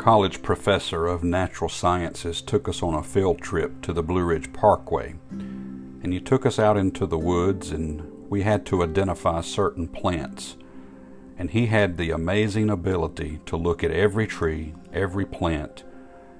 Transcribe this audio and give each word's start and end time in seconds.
college 0.00 0.42
professor 0.42 1.06
of 1.06 1.22
natural 1.22 1.68
sciences 1.68 2.40
took 2.42 2.68
us 2.68 2.82
on 2.82 2.94
a 2.94 3.02
field 3.02 3.40
trip 3.40 3.82
to 3.82 3.92
the 3.92 4.02
Blue 4.02 4.24
Ridge 4.24 4.50
Parkway. 4.52 5.14
And 5.30 6.12
he 6.12 6.20
took 6.20 6.46
us 6.46 6.58
out 6.58 6.78
into 6.78 7.06
the 7.06 7.18
woods, 7.18 7.70
and 7.70 8.02
we 8.30 8.42
had 8.42 8.64
to 8.66 8.82
identify 8.82 9.42
certain 9.42 9.88
plants. 9.88 10.56
And 11.36 11.50
he 11.50 11.66
had 11.66 11.96
the 11.98 12.10
amazing 12.10 12.70
ability 12.70 13.40
to 13.44 13.56
look 13.56 13.84
at 13.84 13.90
every 13.90 14.26
tree, 14.26 14.74
every 14.92 15.26
plant, 15.26 15.84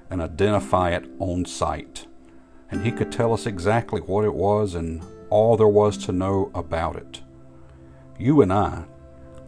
and 0.09 0.21
identify 0.21 0.89
it 0.89 1.05
on 1.19 1.45
sight. 1.45 2.07
And 2.71 2.83
he 2.85 2.91
could 2.91 3.11
tell 3.11 3.31
us 3.31 3.45
exactly 3.45 4.01
what 4.01 4.25
it 4.25 4.33
was 4.33 4.75
and 4.75 5.03
all 5.29 5.55
there 5.55 5.67
was 5.67 5.97
to 6.05 6.11
know 6.11 6.51
about 6.55 6.95
it. 6.95 7.21
You 8.19 8.41
and 8.41 8.51
I, 8.51 8.85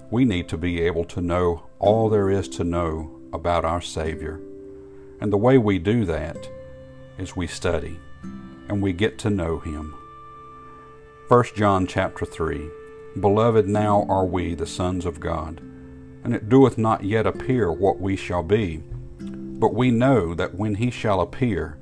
we 0.10 0.24
need 0.24 0.48
to 0.50 0.58
be 0.58 0.82
able 0.82 1.06
to 1.06 1.22
know 1.22 1.64
all 1.80 2.10
there 2.10 2.30
is 2.30 2.48
to 2.50 2.64
know 2.64 3.20
about 3.34 3.66
our 3.66 3.82
Savior. 3.82 4.40
And 5.20 5.34
the 5.34 5.38
way 5.38 5.58
we 5.58 5.80
do 5.80 6.06
that 6.06 6.50
is 7.18 7.36
we 7.36 7.48
study 7.48 8.00
and 8.70 8.82
we 8.82 8.94
get 8.94 9.18
to 9.20 9.30
know 9.30 9.60
Him. 9.60 9.96
1 11.28 11.46
John 11.56 11.88
chapter 11.88 12.26
3 12.26 12.70
Beloved, 13.20 13.68
now 13.68 14.06
are 14.10 14.26
we 14.26 14.56
the 14.56 14.66
sons 14.66 15.06
of 15.06 15.20
God, 15.20 15.62
and 16.24 16.34
it 16.34 16.50
doeth 16.50 16.78
not 16.78 17.04
yet 17.04 17.28
appear 17.28 17.72
what 17.72 18.00
we 18.00 18.16
shall 18.16 18.44
be. 18.44 18.78
But 19.20 19.74
we 19.74 19.92
know 19.92 20.34
that 20.34 20.56
when 20.56 20.76
He 20.76 20.90
shall 20.90 21.22
appear, 21.22 21.78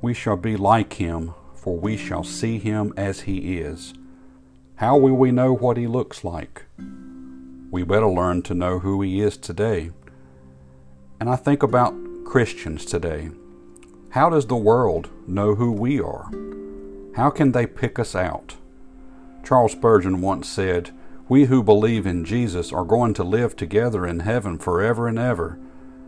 we 0.00 0.14
shall 0.14 0.36
be 0.36 0.56
like 0.56 0.94
Him, 0.94 1.34
for 1.54 1.76
we 1.76 1.96
shall 1.96 2.24
see 2.24 2.58
Him 2.58 2.94
as 2.96 3.20
He 3.22 3.58
is. 3.58 3.92
How 4.76 4.96
will 4.96 5.16
we 5.16 5.30
know 5.30 5.54
what 5.54 5.76
He 5.76 5.86
looks 5.86 6.24
like? 6.24 6.64
We 7.70 7.84
better 7.84 8.08
learn 8.08 8.42
to 8.42 8.54
know 8.54 8.78
who 8.78 9.02
He 9.02 9.20
is 9.20 9.36
today 9.36 9.90
and 11.20 11.28
I 11.28 11.36
think 11.36 11.62
about 11.62 11.94
Christians 12.24 12.86
today. 12.86 13.30
How 14.10 14.30
does 14.30 14.46
the 14.46 14.56
world 14.56 15.10
know 15.28 15.54
who 15.54 15.70
we 15.70 16.00
are? 16.00 16.30
How 17.14 17.28
can 17.28 17.52
they 17.52 17.66
pick 17.66 17.98
us 17.98 18.14
out? 18.14 18.56
Charles 19.44 19.72
Spurgeon 19.72 20.22
once 20.22 20.48
said, 20.48 20.90
We 21.28 21.44
who 21.44 21.62
believe 21.62 22.06
in 22.06 22.24
Jesus 22.24 22.72
are 22.72 22.84
going 22.84 23.12
to 23.14 23.22
live 23.22 23.54
together 23.54 24.06
in 24.06 24.20
heaven 24.20 24.58
forever 24.58 25.06
and 25.06 25.18
ever, 25.18 25.58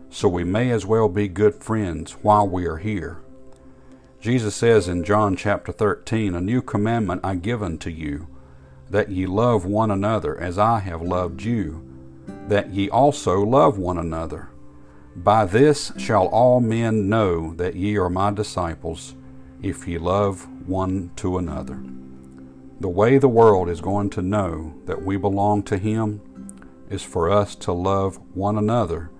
so 0.09 0.27
we 0.27 0.43
may 0.43 0.71
as 0.71 0.85
well 0.85 1.07
be 1.07 1.27
good 1.27 1.55
friends 1.55 2.13
while 2.23 2.47
we 2.47 2.65
are 2.65 2.77
here. 2.77 3.19
Jesus 4.19 4.55
says 4.55 4.87
in 4.87 5.03
John 5.03 5.35
chapter 5.35 5.71
13, 5.71 6.33
A 6.33 6.41
new 6.41 6.61
commandment 6.61 7.21
I 7.23 7.35
give 7.35 7.61
unto 7.61 7.91
you, 7.91 8.27
that 8.89 9.09
ye 9.09 9.27
love 9.27 9.63
one 9.63 9.91
another 9.91 10.39
as 10.39 10.57
I 10.57 10.79
have 10.79 11.01
loved 11.01 11.43
you, 11.43 11.87
that 12.47 12.71
ye 12.71 12.89
also 12.89 13.41
love 13.41 13.77
one 13.77 13.99
another. 13.99 14.49
By 15.15 15.45
this 15.45 15.91
shall 15.97 16.27
all 16.27 16.59
men 16.59 17.07
know 17.07 17.53
that 17.55 17.75
ye 17.75 17.97
are 17.97 18.09
my 18.09 18.31
disciples, 18.31 19.13
if 19.61 19.87
ye 19.87 19.97
love 19.97 20.47
one 20.67 21.11
to 21.17 21.37
another. 21.37 21.83
The 22.79 22.89
way 22.89 23.17
the 23.17 23.29
world 23.29 23.69
is 23.69 23.79
going 23.79 24.09
to 24.11 24.21
know 24.21 24.73
that 24.85 25.03
we 25.03 25.15
belong 25.17 25.63
to 25.63 25.77
Him 25.77 26.21
is 26.89 27.03
for 27.03 27.29
us 27.29 27.55
to 27.55 27.71
love 27.71 28.19
one 28.33 28.57
another 28.57 29.11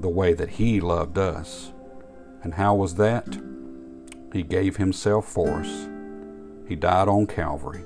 the 0.00 0.08
way 0.08 0.34
that 0.34 0.50
He 0.50 0.80
loved 0.80 1.16
us. 1.16 1.72
And 2.42 2.54
how 2.54 2.74
was 2.74 2.96
that? 2.96 3.38
He 4.32 4.42
gave 4.42 4.76
Himself 4.76 5.26
for 5.26 5.60
us. 5.60 5.88
He 6.66 6.74
died 6.74 7.08
on 7.08 7.26
Calvary. 7.26 7.84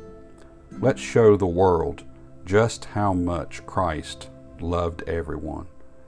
Let's 0.81 1.01
show 1.01 1.37
the 1.37 1.47
world 1.47 2.05
just 2.45 2.87
how 2.87 3.13
much 3.13 3.65
Christ 3.67 4.31
loved 4.61 5.03
everyone. 5.03 5.67